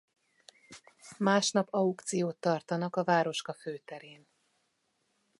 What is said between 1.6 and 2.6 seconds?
aukciót